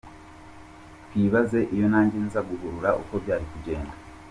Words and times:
Twibaze 1.07 1.59
iyo 1.75 1.85
nanjye 1.91 2.17
nza 2.25 2.39
guhurura 2.49 2.89
uko 3.01 3.13
byari 3.23 3.45
kugenda! 3.51 3.93